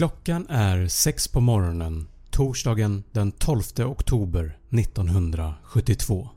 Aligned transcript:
Klockan 0.00 0.46
är 0.48 0.86
6 0.86 1.28
på 1.28 1.40
morgonen 1.40 2.08
torsdagen 2.30 3.04
den 3.12 3.32
12 3.32 3.60
oktober 3.78 4.58
1972. 4.70 6.28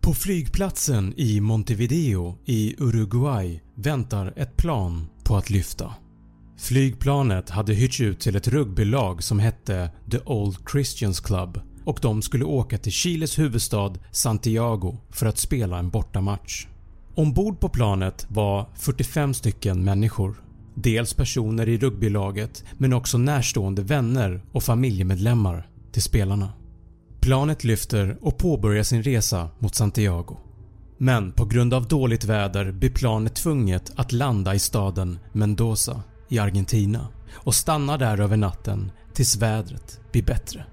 På 0.00 0.14
flygplatsen 0.14 1.14
i 1.16 1.40
Montevideo 1.40 2.38
i 2.44 2.74
Uruguay 2.78 3.60
väntar 3.74 4.32
ett 4.36 4.56
plan 4.56 5.06
på 5.24 5.36
att 5.36 5.50
lyfta. 5.50 5.94
Flygplanet 6.58 7.50
hade 7.50 7.74
hyrts 7.74 8.00
ut 8.00 8.20
till 8.20 8.36
ett 8.36 8.48
rugbylag 8.48 9.22
som 9.22 9.38
hette 9.38 9.90
The 10.10 10.18
Old 10.18 10.56
Christians 10.72 11.20
Club 11.20 11.60
och 11.84 11.98
de 12.02 12.22
skulle 12.22 12.44
åka 12.44 12.78
till 12.78 12.92
Chiles 12.92 13.38
huvudstad 13.38 13.94
Santiago 14.10 14.96
för 15.10 15.26
att 15.26 15.38
spela 15.38 15.78
en 15.78 15.90
bortamatch. 15.90 16.66
Ombord 17.14 17.60
på 17.60 17.68
planet 17.68 18.26
var 18.28 18.68
45 18.74 19.34
stycken 19.34 19.84
människor. 19.84 20.49
Dels 20.74 21.14
personer 21.14 21.68
i 21.68 21.78
rugbylaget 21.78 22.64
men 22.78 22.92
också 22.92 23.18
närstående 23.18 23.82
vänner 23.82 24.42
och 24.52 24.62
familjemedlemmar 24.62 25.68
till 25.92 26.02
spelarna. 26.02 26.52
Planet 27.20 27.64
lyfter 27.64 28.18
och 28.20 28.38
påbörjar 28.38 28.82
sin 28.82 29.02
resa 29.02 29.48
mot 29.58 29.74
Santiago. 29.74 30.36
Men 30.98 31.32
på 31.32 31.44
grund 31.44 31.74
av 31.74 31.88
dåligt 31.88 32.24
väder 32.24 32.72
blir 32.72 32.90
planet 32.90 33.34
tvunget 33.34 33.92
att 33.96 34.12
landa 34.12 34.54
i 34.54 34.58
staden 34.58 35.18
Mendoza 35.32 36.02
i 36.28 36.38
Argentina 36.38 37.08
och 37.32 37.54
stanna 37.54 37.98
där 37.98 38.20
över 38.20 38.36
natten 38.36 38.92
tills 39.12 39.36
vädret 39.36 40.00
blir 40.12 40.22
bättre. 40.22 40.64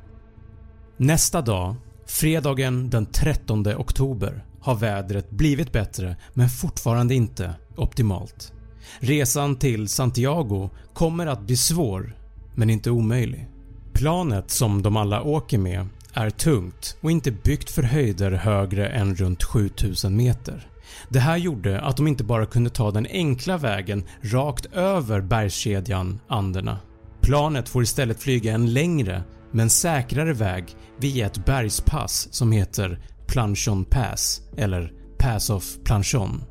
Nästa 0.98 1.42
dag, 1.42 1.76
fredagen 2.06 2.90
den 2.90 3.06
13 3.06 3.68
oktober 3.68 4.46
har 4.62 4.76
vädret 4.76 5.30
blivit 5.30 5.72
bättre 5.72 6.16
men 6.34 6.50
fortfarande 6.50 7.16
inte 7.16 7.54
optimalt. 7.76 8.54
Resan 9.00 9.56
till 9.56 9.88
Santiago 9.88 10.70
kommer 10.94 11.28
att 11.28 11.42
bli 11.42 11.58
svår 11.58 12.16
men 12.56 12.70
inte 12.70 12.92
omöjlig. 12.92 13.48
Planet 13.94 14.52
som 14.52 14.82
de 14.82 14.98
alla 14.98 15.22
åker 15.22 15.58
med 15.58 15.88
är 16.14 16.30
tungt 16.30 16.98
och 17.02 17.12
inte 17.12 17.32
byggt 17.32 17.70
för 17.70 17.84
höjder 17.84 18.32
högre 18.32 18.88
än 18.90 19.16
runt 19.16 19.44
7000 19.44 20.16
meter. 20.16 20.68
Det 21.10 21.20
här 21.20 21.38
gjorde 21.38 21.82
att 21.82 21.98
de 21.98 22.08
inte 22.08 22.24
bara 22.24 22.46
kunde 22.46 22.70
ta 22.70 22.92
den 22.92 23.08
enkla 23.12 23.58
vägen 23.58 24.04
rakt 24.22 24.66
över 24.66 25.22
bergskedjan 25.22 26.20
Anderna. 26.28 26.80
Planet 27.22 27.70
får 27.70 27.84
istället 27.84 28.20
flyga 28.20 28.54
en 28.54 28.74
längre 28.74 29.24
men 29.52 29.70
säkrare 29.70 30.34
väg 30.34 30.66
via 30.98 31.26
ett 31.26 31.46
bergspass 31.46 32.28
som 32.32 32.52
heter 32.52 33.00
Planchon 33.28 33.86
Pass 33.86 34.42
eller 34.58 34.94
Pass 35.18 35.50
of 35.50 35.78
Planchon. 35.84 36.44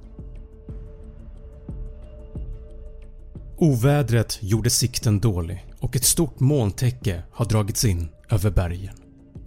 Ovädret 3.58 4.38
gjorde 4.40 4.70
sikten 4.70 5.20
dålig 5.20 5.66
och 5.80 5.96
ett 5.96 6.04
stort 6.04 6.40
molntäcke 6.40 7.22
har 7.32 7.44
dragits 7.44 7.84
in 7.84 8.08
över 8.30 8.50
bergen. 8.50 8.94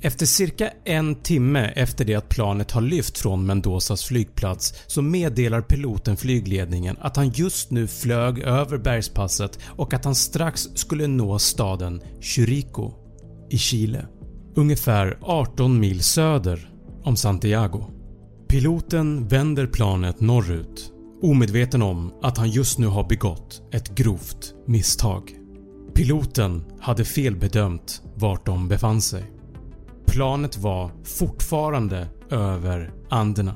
Efter 0.01 0.25
cirka 0.25 0.71
en 0.85 1.15
timme 1.15 1.71
efter 1.75 2.05
det 2.05 2.15
att 2.15 2.29
planet 2.29 2.71
har 2.71 2.81
lyft 2.81 3.17
från 3.17 3.45
Mendozas 3.45 4.03
flygplats 4.03 4.73
så 4.87 5.01
meddelar 5.01 5.61
piloten 5.61 6.17
flygledningen 6.17 6.97
att 6.99 7.15
han 7.15 7.29
just 7.29 7.71
nu 7.71 7.87
flög 7.87 8.39
över 8.39 8.77
bergspasset 8.77 9.59
och 9.65 9.93
att 9.93 10.05
han 10.05 10.15
strax 10.15 10.67
skulle 10.75 11.07
nå 11.07 11.39
staden 11.39 12.01
Chirico 12.21 12.93
i 13.49 13.57
Chile, 13.57 14.05
ungefär 14.55 15.17
18 15.21 15.79
mil 15.79 16.03
söder 16.03 16.71
om 17.03 17.15
Santiago. 17.15 17.85
Piloten 18.47 19.27
vänder 19.27 19.67
planet 19.67 20.19
norrut 20.19 20.93
omedveten 21.21 21.81
om 21.81 22.13
att 22.21 22.37
han 22.37 22.49
just 22.49 22.79
nu 22.79 22.87
har 22.87 23.03
begått 23.03 23.61
ett 23.71 23.95
grovt 23.95 24.53
misstag. 24.67 25.35
Piloten 25.93 26.63
hade 26.79 27.05
felbedömt 27.05 28.01
vart 28.15 28.45
de 28.45 28.67
befann 28.67 29.01
sig. 29.01 29.23
Planet 30.05 30.57
var 30.57 30.91
fortfarande 31.03 32.07
över 32.29 32.91
Anderna. 33.09 33.55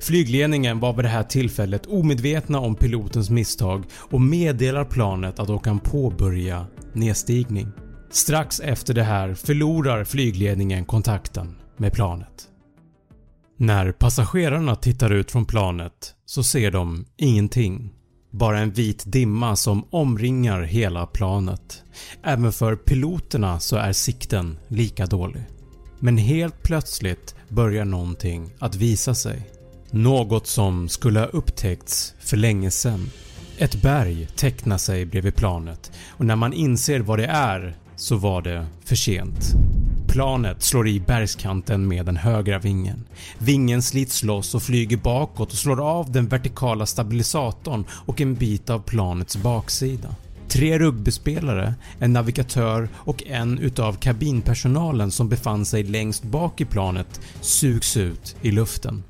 Flygledningen 0.00 0.80
var 0.80 0.92
vid 0.92 1.04
det 1.04 1.08
här 1.08 1.22
tillfället 1.22 1.86
omedvetna 1.86 2.60
om 2.60 2.74
pilotens 2.74 3.30
misstag 3.30 3.84
och 3.92 4.20
meddelar 4.20 4.84
planet 4.84 5.38
att 5.38 5.46
de 5.46 5.58
kan 5.58 5.78
påbörja 5.78 6.66
nedstigning. 6.92 7.68
Strax 8.10 8.60
efter 8.60 8.94
det 8.94 9.02
här 9.02 9.34
förlorar 9.34 10.04
flygledningen 10.04 10.84
kontakten 10.84 11.56
med 11.76 11.92
planet. 11.92 12.47
När 13.60 13.92
passagerarna 13.92 14.76
tittar 14.76 15.10
ut 15.10 15.30
från 15.30 15.44
planet 15.44 16.14
så 16.26 16.42
ser 16.42 16.70
de 16.70 17.04
ingenting. 17.16 17.92
Bara 18.30 18.58
en 18.58 18.70
vit 18.70 19.02
dimma 19.06 19.56
som 19.56 19.84
omringar 19.90 20.62
hela 20.62 21.06
planet. 21.06 21.82
Även 22.22 22.52
för 22.52 22.76
piloterna 22.76 23.60
så 23.60 23.76
är 23.76 23.92
sikten 23.92 24.58
lika 24.68 25.06
dålig. 25.06 25.42
Men 25.98 26.16
helt 26.16 26.62
plötsligt 26.62 27.34
börjar 27.48 27.84
någonting 27.84 28.50
att 28.58 28.74
visa 28.74 29.14
sig. 29.14 29.50
Något 29.90 30.46
som 30.46 30.88
skulle 30.88 31.20
ha 31.20 31.26
upptäckts 31.26 32.14
för 32.20 32.36
länge 32.36 32.70
sedan. 32.70 33.10
Ett 33.58 33.82
berg 33.82 34.28
tecknar 34.36 34.78
sig 34.78 35.06
bredvid 35.06 35.36
planet 35.36 35.92
och 36.08 36.26
när 36.26 36.36
man 36.36 36.52
inser 36.52 37.00
vad 37.00 37.18
det 37.18 37.26
är 37.26 37.76
så 37.96 38.16
var 38.16 38.42
det 38.42 38.66
för 38.84 38.96
sent. 38.96 39.54
Planet 40.08 40.62
slår 40.62 40.88
i 40.88 41.00
bergskanten 41.00 41.88
med 41.88 42.06
den 42.06 42.16
högra 42.16 42.58
vingen. 42.58 43.04
Vingen 43.38 43.82
slits 43.82 44.22
loss 44.22 44.54
och 44.54 44.62
flyger 44.62 44.96
bakåt 44.96 45.52
och 45.52 45.58
slår 45.58 45.80
av 45.80 46.12
den 46.12 46.28
vertikala 46.28 46.86
stabilisatorn 46.86 47.84
och 47.90 48.20
en 48.20 48.34
bit 48.34 48.70
av 48.70 48.78
planets 48.78 49.36
baksida. 49.36 50.08
Tre 50.48 50.78
rugbyspelare, 50.78 51.74
en 51.98 52.12
navigatör 52.12 52.88
och 52.94 53.22
en 53.26 53.58
utav 53.58 53.92
kabinpersonalen 53.92 55.10
som 55.10 55.28
befann 55.28 55.64
sig 55.64 55.82
längst 55.82 56.22
bak 56.22 56.60
i 56.60 56.64
planet 56.64 57.20
sugs 57.40 57.96
ut 57.96 58.36
i 58.42 58.50
luften. 58.50 59.02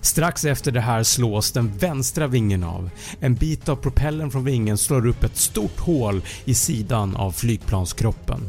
Strax 0.00 0.44
efter 0.44 0.72
det 0.72 0.80
här 0.80 1.02
slås 1.02 1.52
den 1.52 1.78
vänstra 1.78 2.26
vingen 2.26 2.64
av. 2.64 2.90
En 3.20 3.34
bit 3.34 3.68
av 3.68 3.76
propellern 3.76 4.30
från 4.30 4.44
vingen 4.44 4.78
slår 4.78 5.06
upp 5.06 5.24
ett 5.24 5.36
stort 5.36 5.78
hål 5.78 6.22
i 6.44 6.54
sidan 6.54 7.16
av 7.16 7.32
flygplanskroppen. 7.32 8.40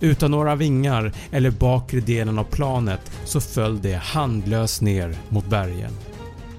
Utan 0.00 0.30
några 0.30 0.54
vingar 0.54 1.12
eller 1.30 1.50
bakre 1.50 2.00
delen 2.00 2.38
av 2.38 2.44
planet 2.44 3.10
så 3.24 3.40
föll 3.40 3.82
det 3.82 3.96
handlöst 3.96 4.80
ner 4.80 5.16
mot 5.28 5.46
bergen. 5.46 5.92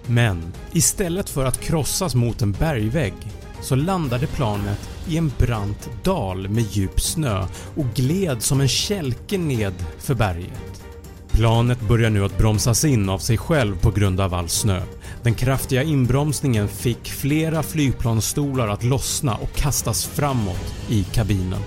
Men 0.05 0.53
istället 0.71 1.29
för 1.29 1.45
att 1.45 1.59
krossas 1.59 2.15
mot 2.15 2.41
en 2.41 2.51
bergvägg 2.51 3.13
så 3.61 3.75
landade 3.75 4.27
planet 4.27 4.89
i 5.07 5.17
en 5.17 5.31
brant 5.37 5.89
dal 6.03 6.47
med 6.47 6.63
djup 6.63 7.01
snö 7.01 7.45
och 7.75 7.85
gled 7.95 8.41
som 8.41 8.61
en 8.61 8.67
kälke 8.67 9.37
ned 9.37 9.73
för 9.99 10.13
berget. 10.13 10.83
Planet 11.31 11.81
börjar 11.81 12.09
nu 12.09 12.25
att 12.25 12.37
bromsas 12.37 12.85
in 12.85 13.09
av 13.09 13.19
sig 13.19 13.37
själv 13.37 13.79
på 13.79 13.91
grund 13.91 14.21
av 14.21 14.33
all 14.33 14.49
snö. 14.49 14.81
Den 15.23 15.33
kraftiga 15.33 15.83
inbromsningen 15.83 16.67
fick 16.67 17.09
flera 17.09 17.63
flygplansstolar 17.63 18.67
att 18.67 18.83
lossna 18.83 19.35
och 19.35 19.53
kastas 19.53 20.05
framåt 20.05 20.75
i 20.89 21.03
kabinen. 21.03 21.61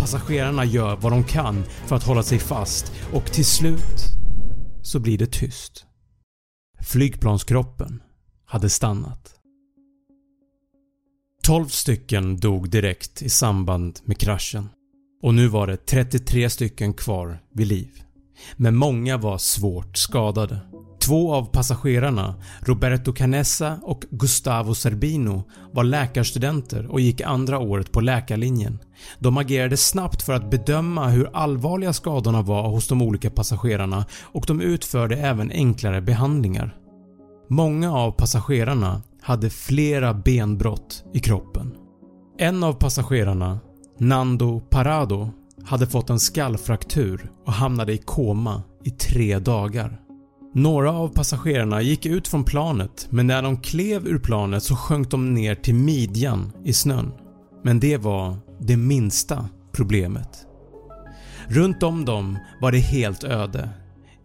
Passagerarna 0.00 0.64
gör 0.64 0.96
vad 0.96 1.12
de 1.12 1.24
kan 1.24 1.64
för 1.64 1.96
att 1.96 2.04
hålla 2.04 2.22
sig 2.22 2.38
fast 2.38 2.92
och 3.12 3.32
till 3.32 3.44
slut 3.44 3.96
så 4.82 5.00
blir 5.00 5.18
det 5.18 5.32
tyst. 5.32 5.86
Flygplanskroppen 6.82 8.02
hade 8.46 8.70
stannat. 8.70 9.34
12 11.42 11.66
stycken 11.66 12.36
dog 12.36 12.70
direkt 12.70 13.22
i 13.22 13.28
samband 13.28 14.00
med 14.04 14.18
kraschen 14.18 14.68
och 15.22 15.34
nu 15.34 15.48
var 15.48 15.66
det 15.66 15.86
33 15.86 16.50
stycken 16.50 16.94
kvar 16.94 17.42
vid 17.52 17.66
liv. 17.66 18.02
Men 18.56 18.76
många 18.76 19.16
var 19.16 19.38
svårt 19.38 19.96
skadade. 19.96 20.60
Två 21.10 21.34
av 21.34 21.44
passagerarna, 21.44 22.34
Roberto 22.60 23.12
Canessa 23.12 23.78
och 23.82 24.04
Gustavo 24.10 24.74
Zerbino 24.74 25.42
var 25.72 25.84
läkarstudenter 25.84 26.86
och 26.86 27.00
gick 27.00 27.20
andra 27.20 27.58
året 27.58 27.92
på 27.92 28.00
läkarlinjen. 28.00 28.78
De 29.18 29.36
agerade 29.36 29.76
snabbt 29.76 30.22
för 30.22 30.32
att 30.32 30.50
bedöma 30.50 31.08
hur 31.08 31.30
allvarliga 31.32 31.92
skadorna 31.92 32.42
var 32.42 32.68
hos 32.68 32.88
de 32.88 33.02
olika 33.02 33.30
passagerarna 33.30 34.06
och 34.22 34.44
de 34.46 34.60
utförde 34.60 35.16
även 35.16 35.50
enklare 35.50 36.00
behandlingar. 36.00 36.76
Många 37.48 37.94
av 37.94 38.12
passagerarna 38.12 39.02
hade 39.22 39.50
flera 39.50 40.14
benbrott 40.14 41.04
i 41.12 41.20
kroppen. 41.20 41.72
En 42.38 42.64
av 42.64 42.72
passagerarna, 42.72 43.58
Nando 43.98 44.60
Parado, 44.60 45.30
hade 45.64 45.86
fått 45.86 46.10
en 46.10 46.20
skallfraktur 46.20 47.30
och 47.46 47.52
hamnade 47.52 47.92
i 47.92 47.98
koma 47.98 48.62
i 48.84 48.90
tre 48.90 49.38
dagar. 49.38 50.09
Några 50.52 50.92
av 50.92 51.08
passagerarna 51.08 51.82
gick 51.82 52.06
ut 52.06 52.28
från 52.28 52.44
planet 52.44 53.06
men 53.10 53.26
när 53.26 53.42
de 53.42 53.60
klev 53.60 54.06
ur 54.06 54.18
planet 54.18 54.62
så 54.62 54.76
sjönk 54.76 55.10
de 55.10 55.34
ner 55.34 55.54
till 55.54 55.74
midjan 55.74 56.52
i 56.64 56.72
snön. 56.72 57.12
Men 57.64 57.80
det 57.80 57.96
var 57.96 58.36
det 58.60 58.76
minsta 58.76 59.48
problemet. 59.72 60.46
Runt 61.48 61.82
om 61.82 62.04
dem 62.04 62.38
var 62.60 62.72
det 62.72 62.78
helt 62.78 63.24
öde. 63.24 63.68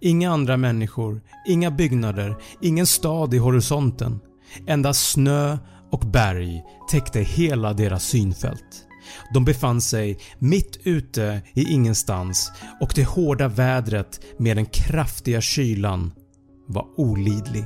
Inga 0.01 0.31
andra 0.31 0.57
människor, 0.57 1.21
inga 1.47 1.71
byggnader, 1.71 2.35
ingen 2.61 2.85
stad 2.85 3.33
i 3.33 3.37
horisonten. 3.37 4.19
Endast 4.67 5.11
snö 5.11 5.57
och 5.91 5.99
berg 5.99 6.63
täckte 6.91 7.19
hela 7.19 7.73
deras 7.73 8.03
synfält. 8.03 8.87
De 9.33 9.45
befann 9.45 9.81
sig 9.81 10.17
mitt 10.39 10.79
ute 10.83 11.41
i 11.53 11.71
ingenstans 11.71 12.51
och 12.81 12.91
det 12.95 13.03
hårda 13.03 13.47
vädret 13.47 14.19
med 14.39 14.57
den 14.57 14.65
kraftiga 14.65 15.41
kylan 15.41 16.11
var 16.67 16.85
olidlig. 16.97 17.65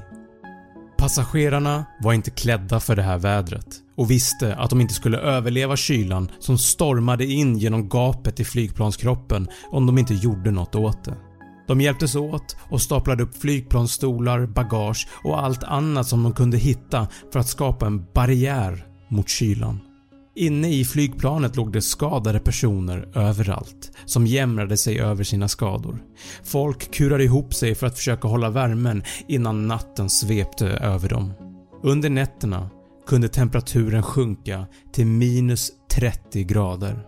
Passagerarna 0.98 1.86
var 2.02 2.14
inte 2.14 2.32
klädda 2.32 2.80
för 2.80 2.96
det 2.96 3.02
här 3.02 3.18
vädret 3.18 3.68
och 3.98 4.12
visste 4.12 4.56
att 4.56 4.70
de 4.70 4.82
inte 4.82 4.94
skulle 4.94 5.18
överleva 5.18 5.76
kylan 5.76 6.32
som 6.40 6.58
stormade 6.58 7.26
in 7.26 7.58
genom 7.58 7.90
gapet 7.90 8.40
i 8.40 8.46
flygplanskroppen 8.46 9.48
om 9.72 9.86
de 9.86 9.98
inte 9.98 10.14
gjorde 10.14 10.52
något 10.52 10.76
åt 10.76 11.04
det. 11.04 11.18
De 11.68 11.82
hjälptes 11.82 12.16
åt 12.16 12.58
och 12.70 12.82
staplade 12.82 13.24
upp 13.24 13.38
flygplansstolar, 13.38 14.46
bagage 14.46 15.08
och 15.24 15.44
allt 15.44 15.64
annat 15.64 16.08
som 16.08 16.24
de 16.24 16.34
kunde 16.34 16.58
hitta 16.58 17.08
för 17.34 17.40
att 17.40 17.48
skapa 17.48 17.86
en 17.86 18.06
barriär 18.14 18.86
mot 19.10 19.30
kylan. 19.30 19.80
Inne 20.40 20.70
i 20.70 20.86
flygplanet 20.86 21.56
låg 21.56 21.72
det 21.72 21.82
skadade 21.82 22.40
personer 22.40 23.10
överallt 23.16 23.92
som 24.06 24.28
jämrade 24.28 24.78
sig 24.78 25.00
över 25.00 25.24
sina 25.24 25.48
skador. 25.48 26.04
Folk 26.44 26.92
kurade 26.92 27.24
ihop 27.24 27.54
sig 27.54 27.76
för 27.76 27.88
att 27.88 27.98
försöka 27.98 28.28
hålla 28.28 28.50
värmen 28.50 29.04
innan 29.28 29.68
natten 29.68 30.10
svepte 30.10 30.68
över 30.68 31.10
dem. 31.10 31.34
Under 31.84 32.10
nätterna 32.10 32.70
kunde 33.08 33.28
temperaturen 33.28 34.04
sjunka 34.04 34.66
till 34.94 35.06
minus 35.06 35.72
30 35.92 36.44
grader. 36.44 37.06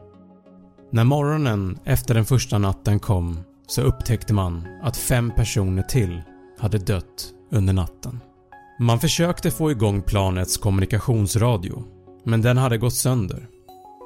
När 0.92 1.04
morgonen 1.04 1.80
efter 1.86 2.14
den 2.14 2.26
första 2.26 2.58
natten 2.58 3.00
kom 3.00 3.40
så 3.68 3.82
upptäckte 3.82 4.34
man 4.34 4.68
att 4.84 4.98
fem 4.98 5.32
personer 5.36 5.84
till 5.84 6.22
hade 6.60 6.78
dött 6.78 7.30
under 7.52 7.74
natten. 7.74 8.20
Man 8.80 9.00
försökte 9.00 9.52
få 9.52 9.72
igång 9.72 10.02
planets 10.02 10.58
kommunikationsradio 10.58 11.84
men 12.24 12.42
den 12.42 12.58
hade 12.58 12.78
gått 12.78 12.94
sönder. 12.94 13.48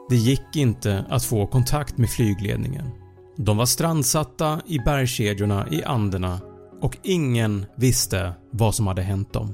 Det 0.09 0.15
gick 0.15 0.55
inte 0.55 1.05
att 1.09 1.23
få 1.23 1.47
kontakt 1.47 1.97
med 1.97 2.09
flygledningen. 2.09 2.89
De 3.37 3.57
var 3.57 3.65
strandsatta 3.65 4.61
i 4.67 4.79
bergskedjorna 4.79 5.67
i 5.71 5.83
Anderna 5.83 6.39
och 6.81 6.97
ingen 7.03 7.65
visste 7.75 8.33
vad 8.51 8.75
som 8.75 8.87
hade 8.87 9.01
hänt 9.01 9.33
dem. 9.33 9.53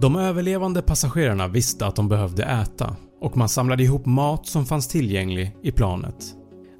De 0.00 0.16
överlevande 0.16 0.82
passagerarna 0.82 1.48
visste 1.48 1.86
att 1.86 1.96
de 1.96 2.08
behövde 2.08 2.44
äta 2.44 2.96
och 3.20 3.36
man 3.36 3.48
samlade 3.48 3.82
ihop 3.82 4.06
mat 4.06 4.46
som 4.46 4.66
fanns 4.66 4.88
tillgänglig 4.88 5.56
i 5.62 5.72
planet. 5.72 6.34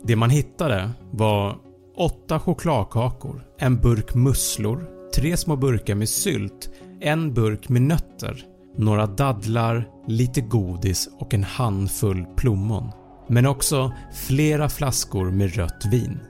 Det 0.04 0.16
man 0.16 0.30
hittade 0.30 0.90
var 1.10 1.58
8 1.96 2.40
chokladkakor, 2.40 3.44
en 3.58 3.76
burk 3.76 4.14
musslor, 4.14 4.88
tre 5.14 5.36
små 5.36 5.56
burkar 5.56 5.94
med 5.94 6.08
sylt, 6.08 6.70
en 7.00 7.34
burk 7.34 7.68
med 7.68 7.82
nötter, 7.82 8.44
några 8.76 9.06
dadlar, 9.06 9.88
lite 10.06 10.40
godis 10.40 11.08
och 11.18 11.34
en 11.34 11.44
handfull 11.44 12.26
plommon. 12.36 12.90
Men 13.28 13.46
också 13.46 13.92
flera 14.14 14.68
flaskor 14.68 15.30
med 15.30 15.56
rött 15.56 15.86
vin. 15.90 16.20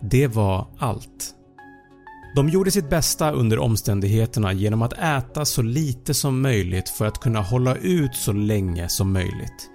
Det 0.00 0.26
var 0.26 0.66
allt. 0.78 1.34
De 2.36 2.48
gjorde 2.48 2.70
sitt 2.70 2.90
bästa 2.90 3.30
under 3.30 3.58
omständigheterna 3.58 4.52
genom 4.52 4.82
att 4.82 4.92
äta 4.92 5.44
så 5.44 5.62
lite 5.62 6.14
som 6.14 6.42
möjligt 6.42 6.88
för 6.88 7.06
att 7.06 7.20
kunna 7.20 7.40
hålla 7.40 7.76
ut 7.76 8.14
så 8.14 8.32
länge 8.32 8.88
som 8.88 9.12
möjligt. 9.12 9.70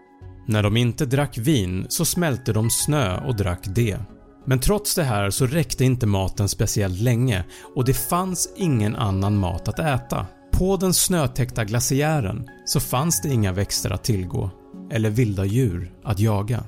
När 0.47 0.63
de 0.63 0.77
inte 0.77 1.05
drack 1.05 1.37
vin 1.37 1.85
så 1.89 2.05
smälte 2.05 2.53
de 2.53 2.69
snö 2.69 3.27
och 3.27 3.35
drack 3.35 3.63
det. 3.65 3.99
Men 4.45 4.59
trots 4.59 4.95
det 4.95 5.03
här 5.03 5.29
så 5.29 5.45
räckte 5.45 5.85
inte 5.85 6.05
maten 6.05 6.49
speciellt 6.49 6.99
länge 7.01 7.43
och 7.75 7.85
det 7.85 7.93
fanns 7.93 8.53
ingen 8.57 8.95
annan 8.95 9.37
mat 9.37 9.67
att 9.67 9.79
äta. 9.79 10.25
På 10.53 10.77
den 10.77 10.93
snötäckta 10.93 11.63
glaciären 11.63 12.49
så 12.65 12.79
fanns 12.79 13.21
det 13.21 13.29
inga 13.29 13.51
växter 13.51 13.91
att 13.91 14.03
tillgå 14.03 14.49
eller 14.91 15.09
vilda 15.09 15.45
djur 15.45 15.93
att 16.03 16.19
jaga 16.19 16.63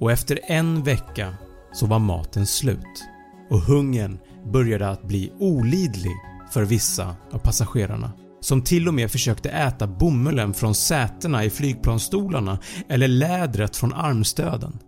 och 0.00 0.12
efter 0.12 0.40
en 0.42 0.82
vecka 0.82 1.34
så 1.72 1.86
var 1.86 1.98
maten 1.98 2.46
slut 2.46 3.04
och 3.50 3.60
hungern 3.60 4.18
började 4.52 4.88
att 4.88 5.02
bli 5.02 5.32
olidlig 5.38 6.12
för 6.52 6.64
vissa 6.64 7.16
av 7.32 7.38
passagerarna 7.38 8.12
som 8.40 8.62
till 8.62 8.88
och 8.88 8.94
med 8.94 9.10
försökte 9.10 9.50
äta 9.50 9.86
bomullen 9.86 10.54
från 10.54 10.74
sätena 10.74 11.44
i 11.44 11.50
flygplansstolarna 11.50 12.58
eller 12.88 13.08
lädret 13.08 13.76
från 13.76 13.92
armstöden. 13.92 14.78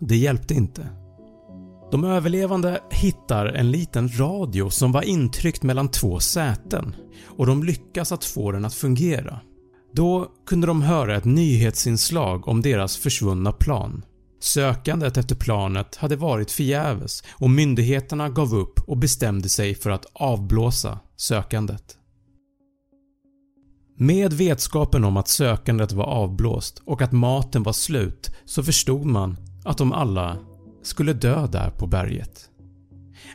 Det 0.00 0.16
hjälpte 0.16 0.54
inte. 0.54 1.01
De 1.92 2.04
överlevande 2.04 2.80
hittar 2.90 3.46
en 3.46 3.70
liten 3.70 4.18
radio 4.18 4.70
som 4.70 4.92
var 4.92 5.02
intryckt 5.02 5.62
mellan 5.62 5.88
två 5.88 6.20
säten 6.20 6.96
och 7.26 7.46
de 7.46 7.62
lyckas 7.62 8.12
att 8.12 8.24
få 8.24 8.52
den 8.52 8.64
att 8.64 8.74
fungera. 8.74 9.40
Då 9.92 10.32
kunde 10.46 10.66
de 10.66 10.82
höra 10.82 11.16
ett 11.16 11.24
nyhetsinslag 11.24 12.48
om 12.48 12.62
deras 12.62 12.96
försvunna 12.96 13.52
plan. 13.52 14.04
Sökandet 14.40 15.16
efter 15.16 15.34
planet 15.34 15.96
hade 15.96 16.16
varit 16.16 16.50
förgäves 16.50 17.22
och 17.30 17.50
myndigheterna 17.50 18.28
gav 18.28 18.54
upp 18.54 18.80
och 18.86 18.96
bestämde 18.96 19.48
sig 19.48 19.74
för 19.74 19.90
att 19.90 20.06
avblåsa 20.12 20.98
sökandet. 21.16 21.96
Med 23.98 24.32
vetskapen 24.32 25.04
om 25.04 25.16
att 25.16 25.28
sökandet 25.28 25.92
var 25.92 26.04
avblåst 26.04 26.82
och 26.84 27.02
att 27.02 27.12
maten 27.12 27.62
var 27.62 27.72
slut 27.72 28.30
så 28.44 28.62
förstod 28.62 29.04
man 29.04 29.36
att 29.64 29.78
de 29.78 29.92
alla 29.92 30.38
skulle 30.82 31.12
dö 31.12 31.46
där 31.46 31.70
på 31.70 31.86
berget. 31.86 32.48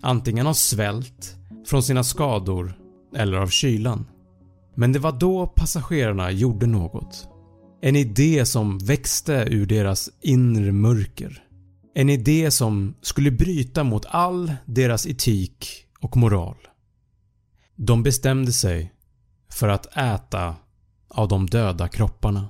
Antingen 0.02 0.48
av 0.48 0.54
svält, 0.54 1.36
från 1.68 1.84
sina 1.84 2.04
skador 2.04 2.74
eller 3.16 3.38
av 3.38 3.48
kylan. 3.48 4.06
Men 4.76 4.92
det 4.92 5.00
var 5.00 5.12
då 5.12 5.48
passagerarna 5.48 6.32
gjorde 6.32 6.68
något. 6.68 7.28
En 7.82 7.96
idé 7.96 8.46
som 8.46 8.78
växte 8.78 9.48
ur 9.50 9.66
deras 9.66 10.10
inre 10.22 10.72
mörker. 10.72 11.44
En 11.96 12.10
idé 12.10 12.52
som 12.52 12.96
skulle 13.02 13.32
bryta 13.32 13.84
mot 13.84 14.06
all 14.06 14.54
deras 14.66 15.08
etik 15.08 15.86
och 16.00 16.18
moral. 16.18 16.58
De 17.76 18.04
bestämde 18.04 18.52
sig 18.52 18.94
för 19.52 19.68
att 19.68 19.98
äta 19.98 20.56
av 21.08 21.28
de 21.28 21.46
döda 21.46 21.88
kropparna. 21.88 22.50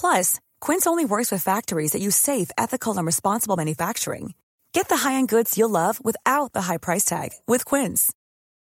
Plus, 0.00 0.40
Quince 0.60 0.86
only 0.86 1.04
works 1.04 1.32
with 1.32 1.42
factories 1.42 1.92
that 1.92 2.02
use 2.02 2.16
safe, 2.16 2.50
ethical, 2.58 2.96
and 2.96 3.06
responsible 3.06 3.56
manufacturing. 3.56 4.34
Get 4.74 4.88
the 4.88 4.96
high-end 4.96 5.28
goods 5.28 5.56
you'll 5.56 5.70
love 5.70 6.04
without 6.04 6.52
the 6.52 6.62
high 6.62 6.78
price 6.78 7.04
tag 7.04 7.30
with 7.46 7.64
Quince. 7.64 8.12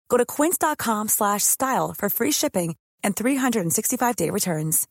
Go 0.08 0.18
to 0.18 0.24
quince.com 0.24 1.08
slash 1.08 1.42
style 1.42 1.94
for 1.98 2.10
free 2.10 2.32
shipping 2.32 2.76
and 3.02 3.16
365-day 3.16 4.30
returns. 4.30 4.88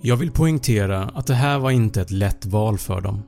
Jag 0.00 0.16
vill 0.16 0.32
poängtera 0.32 1.02
att 1.02 1.26
det 1.26 1.34
här 1.34 1.58
var 1.58 1.70
inte 1.70 2.00
ett 2.00 2.10
lätt 2.10 2.46
val 2.46 2.78
för 2.78 3.00
dem. 3.00 3.22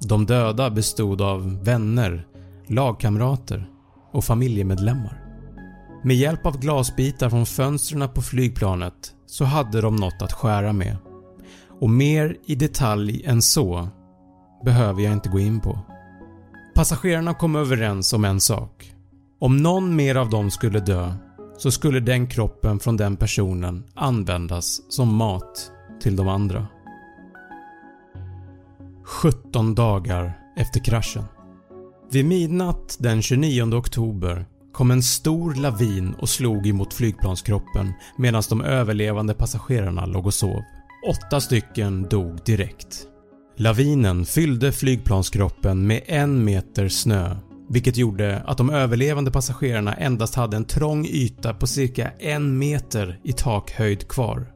De 0.00 0.26
döda 0.26 0.70
bestod 0.70 1.22
av 1.22 1.64
vänner, 1.64 2.26
lagkamrater 2.66 3.70
och 4.12 4.24
familjemedlemmar. 4.24 5.23
Med 6.06 6.16
hjälp 6.16 6.46
av 6.46 6.58
glasbitar 6.58 7.30
från 7.30 7.46
fönstren 7.46 8.08
på 8.14 8.22
flygplanet 8.22 9.14
så 9.26 9.44
hade 9.44 9.80
de 9.80 9.96
något 9.96 10.22
att 10.22 10.32
skära 10.32 10.72
med. 10.72 10.96
Och 11.80 11.90
mer 11.90 12.36
i 12.46 12.54
detalj 12.54 13.24
än 13.24 13.42
så 13.42 13.88
behöver 14.64 15.02
jag 15.02 15.12
inte 15.12 15.28
gå 15.28 15.38
in 15.38 15.60
på. 15.60 15.78
Passagerarna 16.74 17.34
kom 17.34 17.56
överens 17.56 18.12
om 18.12 18.24
en 18.24 18.40
sak. 18.40 18.94
Om 19.40 19.56
någon 19.56 19.96
mer 19.96 20.14
av 20.14 20.30
dem 20.30 20.50
skulle 20.50 20.80
dö 20.80 21.14
så 21.58 21.70
skulle 21.70 22.00
den 22.00 22.28
kroppen 22.28 22.78
från 22.78 22.96
den 22.96 23.16
personen 23.16 23.84
användas 23.94 24.92
som 24.92 25.14
mat 25.16 25.72
till 26.00 26.16
de 26.16 26.28
andra. 26.28 26.66
17 29.04 29.74
dagar 29.74 30.38
efter 30.56 30.84
kraschen. 30.84 31.24
Vid 32.10 32.24
midnatt 32.24 32.96
den 33.00 33.22
29 33.22 33.74
oktober 33.74 34.46
kom 34.74 34.90
en 34.90 35.02
stor 35.02 35.54
lavin 35.54 36.14
och 36.14 36.28
slog 36.28 36.66
emot 36.66 36.94
flygplanskroppen 36.94 37.92
medan 38.16 38.42
de 38.48 38.60
överlevande 38.60 39.34
passagerarna 39.34 40.06
låg 40.06 40.26
och 40.26 40.34
sov. 40.34 40.62
Åtta 41.10 41.40
stycken 41.40 42.02
dog 42.02 42.38
direkt. 42.44 43.06
Lavinen 43.56 44.24
fyllde 44.24 44.72
flygplanskroppen 44.72 45.86
med 45.86 46.02
en 46.06 46.44
meter 46.44 46.88
snö 46.88 47.36
vilket 47.68 47.96
gjorde 47.96 48.42
att 48.46 48.58
de 48.58 48.70
överlevande 48.70 49.30
passagerarna 49.30 49.94
endast 49.94 50.34
hade 50.34 50.56
en 50.56 50.64
trång 50.64 51.06
yta 51.06 51.54
på 51.54 51.66
cirka 51.66 52.10
en 52.18 52.58
meter 52.58 53.20
i 53.24 53.32
takhöjd 53.32 54.08
kvar. 54.08 54.46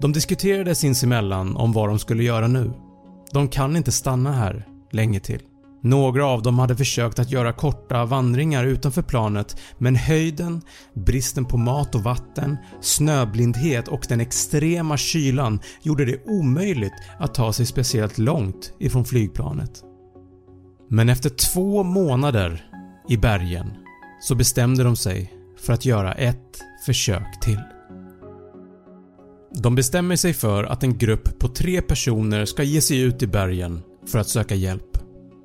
De 0.00 0.12
diskuterade 0.12 0.74
sinsemellan 0.74 1.56
om 1.56 1.72
vad 1.72 1.88
de 1.88 1.98
skulle 1.98 2.22
göra 2.22 2.48
nu. 2.48 2.72
De 3.32 3.48
kan 3.48 3.76
inte 3.76 3.92
stanna 3.92 4.32
här 4.32 4.66
länge 4.90 5.20
till. 5.20 5.40
Några 5.84 6.26
av 6.26 6.42
dem 6.42 6.58
hade 6.58 6.76
försökt 6.76 7.18
att 7.18 7.30
göra 7.30 7.52
korta 7.52 8.04
vandringar 8.04 8.64
utanför 8.64 9.02
planet 9.02 9.60
men 9.78 9.96
höjden, 9.96 10.62
bristen 10.94 11.44
på 11.44 11.56
mat 11.56 11.94
och 11.94 12.02
vatten, 12.02 12.56
snöblindhet 12.80 13.88
och 13.88 14.06
den 14.08 14.20
extrema 14.20 14.96
kylan 14.96 15.60
gjorde 15.82 16.04
det 16.04 16.24
omöjligt 16.24 16.92
att 17.18 17.34
ta 17.34 17.52
sig 17.52 17.66
speciellt 17.66 18.18
långt 18.18 18.72
ifrån 18.78 19.04
flygplanet. 19.04 19.82
Men 20.90 21.08
efter 21.08 21.30
två 21.30 21.82
månader 21.82 22.64
i 23.08 23.16
bergen 23.16 23.70
så 24.20 24.34
bestämde 24.34 24.84
de 24.84 24.96
sig 24.96 25.32
för 25.60 25.72
att 25.72 25.84
göra 25.84 26.14
ett 26.14 26.60
försök 26.86 27.40
till. 27.40 27.60
De 29.54 29.74
bestämmer 29.74 30.16
sig 30.16 30.32
för 30.32 30.64
att 30.64 30.82
en 30.82 30.98
grupp 30.98 31.38
på 31.38 31.48
tre 31.48 31.82
personer 31.82 32.44
ska 32.44 32.62
ge 32.62 32.80
sig 32.80 33.00
ut 33.00 33.22
i 33.22 33.26
bergen 33.26 33.82
för 34.06 34.18
att 34.18 34.28
söka 34.28 34.54
hjälp. 34.54 34.93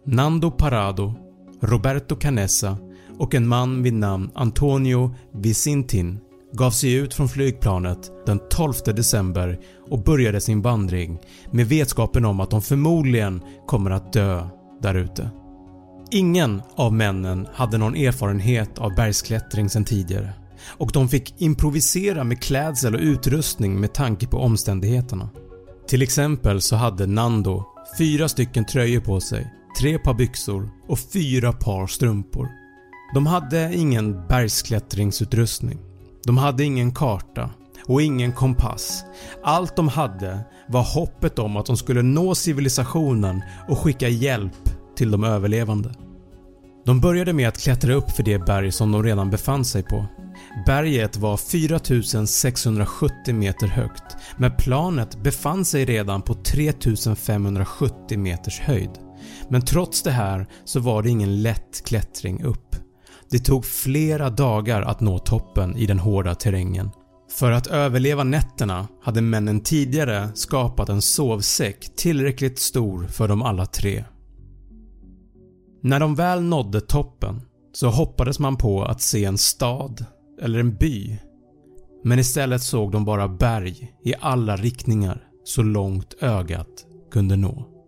Nando 0.06 0.51
Parado, 0.51 1.13
Roberto 1.62 2.15
Canessa 2.15 2.77
och 3.18 3.36
en 3.36 3.48
man 3.48 3.84
vid 3.84 3.94
namn 3.94 4.32
Antonio 4.36 5.15
Vicintin 5.34 6.20
gav 6.53 6.72
sig 6.72 6.94
ut 6.94 7.13
från 7.13 7.29
flygplanet 7.29 8.12
den 8.25 8.39
12 8.50 8.74
december 8.86 9.60
och 9.89 10.03
började 10.03 10.41
sin 10.41 10.62
vandring 10.62 11.20
med 11.51 11.68
vetskapen 11.68 12.25
om 12.25 12.39
att 12.39 12.51
de 12.51 12.62
förmodligen 12.62 13.41
kommer 13.68 13.91
att 13.91 14.13
dö 14.13 14.48
där 14.82 14.96
ute. 14.96 15.29
Ingen 16.12 16.62
av 16.75 16.94
männen 16.94 17.48
hade 17.53 17.77
någon 17.77 17.96
erfarenhet 17.96 18.79
av 18.79 18.96
bergsklättring 18.96 19.70
sedan 19.70 19.86
tidigare 19.86 20.34
och 20.68 20.91
de 20.94 21.10
fick 21.10 21.41
improvisera 21.41 22.24
med 22.24 22.41
klädsel 22.41 22.96
och 22.96 23.01
utrustning 23.01 23.79
med 23.79 23.94
tanke 23.94 24.27
på 24.27 24.38
omständigheterna. 24.38 25.29
Till 25.88 26.01
exempel 26.01 26.62
så 26.62 26.75
hade 26.75 27.06
Nando 27.08 27.63
fyra 27.98 28.27
stycken 28.29 28.65
tröjor 28.65 29.01
på 29.01 29.20
sig, 29.20 29.53
tre 29.78 30.00
par 30.00 30.14
byxor 30.14 30.70
och 30.88 31.00
fyra 31.00 31.54
par 31.54 31.88
strumpor. 31.88 32.50
De 33.14 33.28
hade 33.28 33.76
ingen 33.76 34.28
bergsklättringsutrustning. 34.28 35.80
De 36.26 36.38
hade 36.38 36.64
ingen 36.64 36.94
karta 36.94 37.50
och 37.86 38.02
ingen 38.02 38.32
kompass. 38.32 39.04
Allt 39.44 39.76
de 39.76 39.88
hade 39.88 40.40
var 40.68 40.84
hoppet 40.84 41.40
om 41.40 41.58
att 41.58 41.66
de 41.66 41.78
skulle 41.78 42.02
nå 42.02 42.36
civilisationen 42.36 43.42
och 43.68 43.80
skicka 43.80 44.10
hjälp 44.10 44.70
till 44.96 45.12
de 45.12 45.24
överlevande. 45.24 45.94
De 46.86 47.02
började 47.02 47.34
med 47.34 47.48
att 47.48 47.60
klättra 47.60 47.94
upp 47.94 48.12
för 48.12 48.24
det 48.24 48.46
berg 48.46 48.72
som 48.72 48.92
de 48.92 49.04
redan 49.04 49.30
befann 49.30 49.66
sig 49.66 49.84
på. 49.84 50.06
Berget 50.66 51.18
var 51.18 51.38
4670 51.38 53.34
meter 53.34 53.68
högt 53.68 54.18
men 54.38 54.56
planet 54.58 55.24
befann 55.24 55.66
sig 55.66 55.86
redan 55.86 56.22
på 56.22 56.34
3570 56.34 58.18
meters 58.18 58.60
höjd. 58.60 59.09
Men 59.50 59.62
trots 59.62 60.03
det 60.03 60.12
här 60.12 60.48
så 60.65 60.79
var 60.79 61.03
det 61.03 61.09
ingen 61.09 61.41
lätt 61.41 61.83
klättring 61.86 62.43
upp. 62.43 62.75
Det 63.31 63.39
tog 63.39 63.65
flera 63.65 64.29
dagar 64.29 64.81
att 64.81 65.00
nå 65.00 65.19
toppen 65.19 65.77
i 65.77 65.86
den 65.86 66.00
hårda 66.00 66.36
terrängen. 66.36 66.89
För 67.31 67.51
att 67.51 67.67
överleva 67.67 68.24
nätterna 68.24 68.88
hade 69.01 69.21
männen 69.21 69.62
tidigare 69.62 70.29
skapat 70.33 70.89
en 70.89 71.01
sovsäck 71.01 71.95
tillräckligt 71.95 72.59
stor 72.59 73.07
för 73.07 73.27
dem 73.27 73.41
alla 73.41 73.65
tre. 73.65 74.05
När 75.81 76.00
de 76.00 76.15
väl 76.15 76.43
nådde 76.43 76.81
toppen 76.81 77.41
så 77.74 77.89
hoppades 77.89 78.39
man 78.39 78.57
på 78.57 78.83
att 78.83 79.01
se 79.01 79.25
en 79.25 79.38
stad 79.38 80.05
eller 80.41 80.59
en 80.59 80.75
by. 80.75 81.17
Men 82.03 82.19
istället 82.19 82.63
såg 82.63 82.91
de 82.91 83.05
bara 83.05 83.27
berg 83.27 83.93
i 84.03 84.13
alla 84.19 84.55
riktningar 84.55 85.24
så 85.43 85.62
långt 85.62 86.13
ögat 86.21 86.86
kunde 87.12 87.36
nå. 87.36 87.78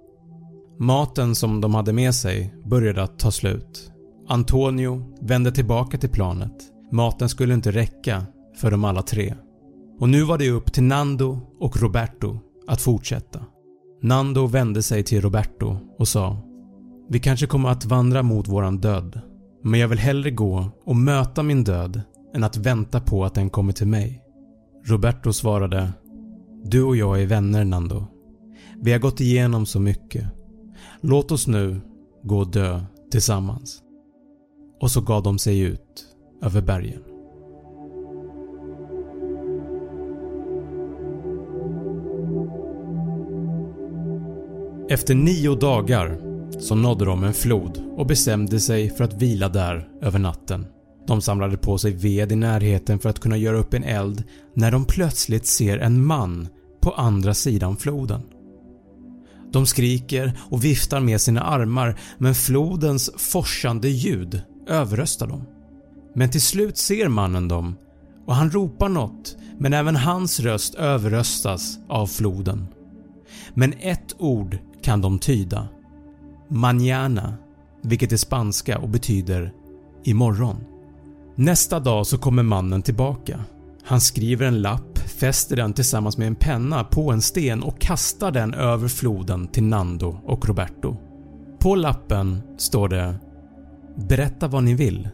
Maten 0.79 1.35
som 1.35 1.61
de 1.61 1.75
hade 1.75 1.93
med 1.93 2.15
sig 2.15 2.55
började 2.65 3.03
att 3.03 3.19
ta 3.19 3.31
slut. 3.31 3.91
Antonio 4.27 5.03
vände 5.21 5.51
tillbaka 5.51 5.97
till 5.97 6.09
planet. 6.09 6.53
Maten 6.91 7.29
skulle 7.29 7.53
inte 7.53 7.71
räcka 7.71 8.25
för 8.55 8.71
dem 8.71 8.83
alla 8.83 9.01
tre. 9.01 9.35
Och 9.99 10.09
nu 10.09 10.23
var 10.23 10.37
det 10.37 10.49
upp 10.49 10.73
till 10.73 10.83
Nando 10.83 11.39
och 11.59 11.81
Roberto 11.81 12.39
att 12.67 12.81
fortsätta. 12.81 13.45
Nando 14.01 14.47
vände 14.47 14.83
sig 14.83 15.03
till 15.03 15.21
Roberto 15.21 15.77
och 15.97 16.07
sa 16.07 16.37
“Vi 17.09 17.19
kanske 17.19 17.47
kommer 17.47 17.69
att 17.69 17.85
vandra 17.85 18.23
mot 18.23 18.47
våran 18.47 18.77
död, 18.77 19.21
men 19.63 19.79
jag 19.79 19.87
vill 19.87 19.99
hellre 19.99 20.31
gå 20.31 20.71
och 20.85 20.95
möta 20.95 21.43
min 21.43 21.63
död 21.63 22.01
än 22.35 22.43
att 22.43 22.57
vänta 22.57 22.99
på 22.99 23.25
att 23.25 23.35
den 23.35 23.49
kommer 23.49 23.73
till 23.73 23.87
mig.” 23.87 24.21
Roberto 24.85 25.33
svarade 25.33 25.93
“Du 26.63 26.83
och 26.83 26.95
jag 26.95 27.21
är 27.21 27.25
vänner 27.25 27.65
Nando. 27.65 28.07
Vi 28.81 28.91
har 28.91 28.99
gått 28.99 29.21
igenom 29.21 29.65
så 29.65 29.79
mycket. 29.79 30.23
Låt 31.01 31.31
oss 31.31 31.47
nu 31.47 31.81
gå 32.23 32.39
och 32.39 32.51
dö 32.51 32.81
tillsammans. 33.11 33.81
Och 34.79 34.91
så 34.91 35.01
gav 35.01 35.23
de 35.23 35.39
sig 35.39 35.59
ut 35.59 36.05
över 36.41 36.61
bergen. 36.61 37.01
Efter 44.89 45.15
nio 45.15 45.55
dagar 45.55 46.17
så 46.59 46.75
nådde 46.75 47.05
de 47.05 47.23
en 47.23 47.33
flod 47.33 47.83
och 47.97 48.05
bestämde 48.05 48.59
sig 48.59 48.89
för 48.89 49.03
att 49.03 49.21
vila 49.21 49.49
där 49.49 49.89
över 50.01 50.19
natten. 50.19 50.65
De 51.07 51.21
samlade 51.21 51.57
på 51.57 51.77
sig 51.77 51.91
ved 51.91 52.31
i 52.31 52.35
närheten 52.35 52.99
för 52.99 53.09
att 53.09 53.19
kunna 53.19 53.37
göra 53.37 53.57
upp 53.57 53.73
en 53.73 53.83
eld 53.83 54.23
när 54.53 54.71
de 54.71 54.85
plötsligt 54.85 55.45
ser 55.45 55.77
en 55.77 56.05
man 56.05 56.47
på 56.81 56.91
andra 56.91 57.33
sidan 57.33 57.77
floden. 57.77 58.21
De 59.51 59.65
skriker 59.65 60.33
och 60.49 60.63
viftar 60.63 60.99
med 60.99 61.21
sina 61.21 61.41
armar 61.41 61.99
men 62.17 62.35
flodens 62.35 63.09
forsande 63.17 63.89
ljud 63.89 64.41
överröstar 64.67 65.27
dem. 65.27 65.43
Men 66.15 66.29
till 66.29 66.41
slut 66.41 66.77
ser 66.77 67.07
mannen 67.07 67.47
dem 67.47 67.75
och 68.25 68.35
han 68.35 68.51
ropar 68.51 68.89
något 68.89 69.37
men 69.59 69.73
även 69.73 69.95
hans 69.95 70.39
röst 70.39 70.75
överröstas 70.75 71.79
av 71.89 72.07
floden. 72.07 72.67
Men 73.53 73.73
ett 73.79 74.15
ord 74.17 74.57
kan 74.81 75.01
de 75.01 75.19
tyda. 75.19 75.67
Mañana, 76.49 77.33
vilket 77.83 78.11
är 78.11 78.17
spanska 78.17 78.79
och 78.79 78.89
betyder 78.89 79.53
imorgon. 80.03 80.57
Nästa 81.35 81.79
dag 81.79 82.07
så 82.07 82.17
kommer 82.17 82.43
mannen 82.43 82.81
tillbaka. 82.81 83.39
Han 83.91 84.01
skriver 84.01 84.45
en 84.45 84.61
lapp, 84.61 84.97
fäster 84.97 85.55
den 85.55 85.73
tillsammans 85.73 86.17
med 86.17 86.27
en 86.27 86.35
penna 86.35 86.83
på 86.83 87.11
en 87.11 87.21
sten 87.21 87.63
och 87.63 87.81
kastar 87.81 88.31
den 88.31 88.53
över 88.53 88.87
floden 88.87 89.47
till 89.47 89.63
Nando 89.63 90.21
och 90.25 90.45
Roberto. 90.45 90.97
På 91.59 91.75
lappen 91.75 92.41
står 92.57 92.89
det 92.89 93.15
“Berätta 94.09 94.47
vad 94.47 94.63
ni 94.63 94.73
vill”. 94.73 95.09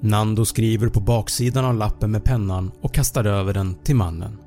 Nando 0.00 0.44
skriver 0.44 0.88
på 0.88 1.00
baksidan 1.00 1.64
av 1.64 1.74
lappen 1.74 2.10
med 2.10 2.24
pennan 2.24 2.70
och 2.80 2.94
kastar 2.94 3.24
över 3.24 3.54
den 3.54 3.74
till 3.74 3.96
mannen. 3.96 4.38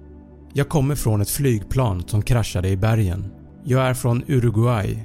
“Jag 0.53 0.69
kommer 0.69 0.95
från 0.95 1.21
ett 1.21 1.29
flygplan 1.29 2.03
som 2.07 2.21
kraschade 2.21 2.69
i 2.69 2.77
bergen. 2.77 3.31
Jag 3.63 3.87
är 3.87 3.93
från 3.93 4.23
Uruguay. 4.27 5.03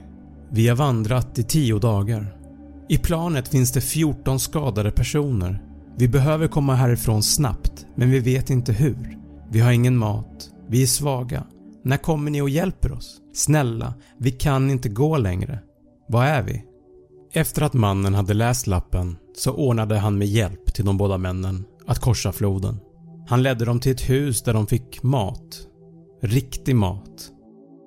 Vi 0.50 0.68
har 0.68 0.76
vandrat 0.76 1.38
i 1.38 1.42
10 1.42 1.78
dagar. 1.78 2.37
I 2.88 2.99
planet 2.99 3.49
finns 3.49 3.73
det 3.73 3.80
14 3.80 4.40
skadade 4.40 4.90
personer. 4.90 5.74
Vi 5.97 6.09
behöver 6.09 6.49
komma 6.49 6.75
härifrån 6.75 7.23
snabbt 7.23 7.87
men 7.95 8.11
vi 8.11 8.19
vet 8.19 8.51
inte 8.51 8.73
hur. 8.73 9.19
Vi 9.51 9.61
har 9.61 9.73
ingen 9.73 9.97
mat. 9.97 10.51
Vi 10.69 10.83
är 10.83 10.87
svaga. 10.87 11.47
När 11.83 11.97
kommer 11.97 12.31
ni 12.31 12.43
och 12.43 12.49
hjälper 12.49 12.93
oss? 12.93 13.21
Snälla, 13.35 13.95
vi 14.19 14.31
kan 14.31 14.71
inte 14.71 14.89
gå 14.89 15.17
längre. 15.17 15.59
Var 16.09 16.25
är 16.25 16.43
vi?” 16.43 16.65
Efter 17.33 17.63
att 17.63 17.75
mannen 17.75 18.15
hade 18.15 18.35
läst 18.35 18.67
lappen 18.67 19.17
så 19.37 19.53
ordnade 19.53 19.99
han 19.99 20.19
med 20.19 20.29
hjälp 20.29 20.75
till 20.75 20.85
de 20.85 20.97
båda 20.97 21.19
männen 21.19 21.65
att 21.87 21.99
korsa 21.99 22.33
floden. 22.33 22.81
Han 23.29 23.43
ledde 23.43 23.65
dem 23.65 23.81
till 23.81 23.93
ett 23.93 24.11
hus 24.11 24.43
där 24.43 24.55
de 24.55 24.67
fick 24.67 25.03
mat. 25.03 25.67
Riktig 26.23 26.77
mat 26.77 27.31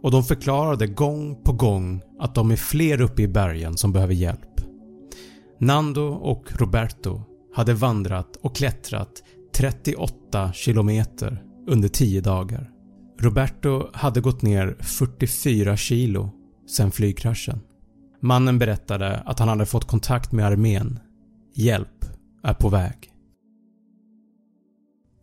och 0.04 0.12
de 0.12 0.24
förklarade 0.24 0.88
gång 0.88 1.44
på 1.44 1.54
gång 1.54 2.02
att 2.20 2.36
de 2.36 2.52
är 2.52 2.56
fler 2.56 3.02
uppe 3.02 3.22
i 3.22 3.28
bergen 3.28 3.78
som 3.78 3.94
behöver 3.94 4.14
hjälp. 4.14 4.62
Nando 5.60 6.08
och 6.08 6.44
Roberto 6.60 7.22
hade 7.58 7.74
vandrat 7.74 8.36
och 8.36 8.56
klättrat 8.56 9.24
38 9.56 10.52
km 10.66 11.04
under 11.68 11.88
10 11.88 12.22
dagar. 12.22 12.70
Roberto 13.20 13.90
hade 13.94 14.22
gått 14.22 14.42
ner 14.42 14.78
44 14.80 15.78
kilo 15.78 16.32
sen 16.70 16.92
flygkraschen. 16.92 17.60
Mannen 18.22 18.60
berättade 18.60 19.20
att 19.26 19.40
han 19.40 19.48
hade 19.48 19.66
fått 19.66 19.88
kontakt 19.88 20.32
med 20.32 20.46
armén. 20.46 21.00
Hjälp 21.56 22.06
är 22.44 22.54
på 22.54 22.70
väg. 22.70 23.12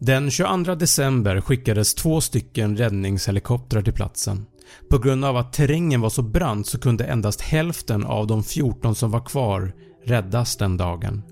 Den 0.01 0.31
22 0.31 0.75
december 0.75 1.41
skickades 1.41 1.95
två 1.95 2.21
stycken 2.21 2.77
räddningshelikoptrar 2.77 3.83
till 3.83 3.93
platsen. 3.93 4.47
På 4.91 4.99
grund 4.99 5.25
av 5.25 5.37
att 5.37 5.53
terrängen 5.53 6.01
var 6.01 6.11
så 6.11 6.23
brant 6.23 6.67
så 6.67 6.79
kunde 6.79 7.05
endast 7.05 7.41
hälften 7.41 8.05
av 8.05 8.27
de 8.27 8.45
14 8.45 8.95
som 8.95 9.11
var 9.11 9.25
kvar 9.25 9.73
räddas 10.05 10.57
den 10.57 10.77
dagen. 10.77 11.23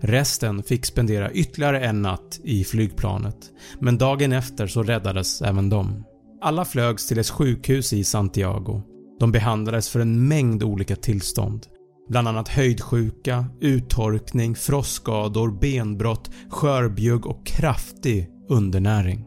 Resten 0.00 0.62
fick 0.62 0.86
spendera 0.86 1.30
ytterligare 1.30 1.80
en 1.80 2.02
natt 2.02 2.40
i 2.44 2.64
flygplanet, 2.64 3.50
men 3.80 3.98
dagen 3.98 4.32
efter 4.32 4.66
så 4.66 4.82
räddades 4.82 5.42
även 5.42 5.68
de. 5.68 6.04
Alla 6.42 6.64
flögs 6.64 7.06
till 7.06 7.18
ett 7.18 7.30
sjukhus 7.30 7.92
i 7.92 8.04
Santiago. 8.04 8.82
De 9.20 9.32
behandlades 9.32 9.88
för 9.88 10.00
en 10.00 10.28
mängd 10.28 10.62
olika 10.62 10.96
tillstånd. 10.96 11.66
Bland 12.08 12.28
annat 12.28 12.48
höjdsjuka, 12.48 13.44
uttorkning, 13.60 14.54
frostskador, 14.54 15.58
benbrott, 15.60 16.30
skörbjugg 16.50 17.26
och 17.26 17.46
kraftig 17.46 18.28
undernäring. 18.48 19.24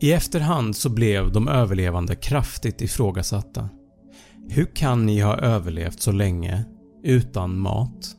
I 0.00 0.12
efterhand 0.12 0.76
så 0.76 0.88
blev 0.90 1.32
de 1.32 1.48
överlevande 1.48 2.14
kraftigt 2.14 2.82
ifrågasatta. 2.82 3.68
Hur 4.48 4.64
kan 4.74 5.06
ni 5.06 5.20
ha 5.20 5.36
överlevt 5.36 6.00
så 6.00 6.12
länge 6.12 6.64
utan 7.04 7.58
mat? 7.58 8.16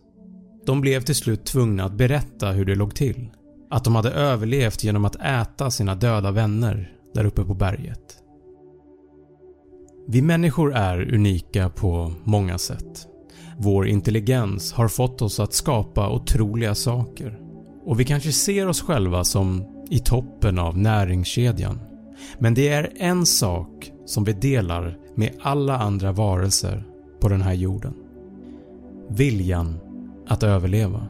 De 0.65 0.81
blev 0.81 1.01
till 1.01 1.15
slut 1.15 1.45
tvungna 1.45 1.83
att 1.83 1.93
berätta 1.93 2.51
hur 2.51 2.65
det 2.65 2.75
låg 2.75 2.95
till. 2.95 3.29
Att 3.69 3.83
de 3.83 3.95
hade 3.95 4.11
överlevt 4.11 4.83
genom 4.83 5.05
att 5.05 5.15
äta 5.15 5.71
sina 5.71 5.95
döda 5.95 6.31
vänner 6.31 6.91
där 7.13 7.25
uppe 7.25 7.43
på 7.43 7.53
berget. 7.53 8.17
Vi 10.07 10.21
människor 10.21 10.73
är 10.73 11.13
unika 11.13 11.69
på 11.69 12.13
många 12.23 12.57
sätt. 12.57 13.07
Vår 13.57 13.87
intelligens 13.87 14.73
har 14.73 14.87
fått 14.87 15.21
oss 15.21 15.39
att 15.39 15.53
skapa 15.53 16.09
otroliga 16.09 16.75
saker. 16.75 17.39
Och 17.85 17.99
vi 17.99 18.05
kanske 18.05 18.31
ser 18.31 18.67
oss 18.67 18.81
själva 18.81 19.23
som 19.23 19.65
i 19.89 19.99
toppen 19.99 20.59
av 20.59 20.77
näringskedjan. 20.77 21.79
Men 22.39 22.53
det 22.53 22.67
är 22.67 22.93
en 22.95 23.25
sak 23.25 23.91
som 24.05 24.23
vi 24.23 24.33
delar 24.33 24.97
med 25.15 25.31
alla 25.41 25.77
andra 25.77 26.11
varelser 26.11 26.83
på 27.19 27.29
den 27.29 27.41
här 27.41 27.53
jorden. 27.53 27.93
Viljan 29.09 29.79
att 30.33 30.43
överleva. 30.43 31.07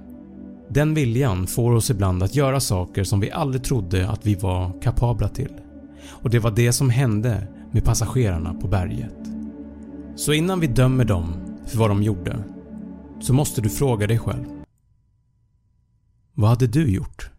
Den 0.70 0.94
viljan 0.94 1.48
får 1.48 1.72
oss 1.72 1.90
ibland 1.90 2.24
att 2.24 2.36
göra 2.36 2.60
saker 2.60 3.04
som 3.04 3.20
vi 3.20 3.32
aldrig 3.32 3.64
trodde 3.64 4.10
att 4.10 4.26
vi 4.26 4.36
var 4.36 4.82
kapabla 4.82 5.28
till. 5.28 5.54
Och 6.10 6.30
det 6.30 6.40
var 6.40 6.52
det 6.52 6.74
som 6.74 6.90
hände 6.90 7.48
med 7.72 7.84
passagerarna 7.84 8.54
på 8.54 8.68
berget. 8.68 9.18
Så 10.16 10.34
innan 10.34 10.60
vi 10.60 10.68
dömer 10.68 11.06
dem 11.06 11.34
för 11.68 11.78
vad 11.78 11.90
de 11.90 12.04
gjorde 12.04 12.44
så 13.22 13.34
måste 13.34 13.62
du 13.62 13.70
fråga 13.70 14.08
dig 14.08 14.20
själv. 14.20 14.46
Vad 16.34 16.50
hade 16.50 16.68
du 16.68 16.92
gjort? 16.92 17.33